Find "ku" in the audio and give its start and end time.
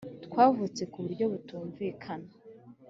0.91-0.97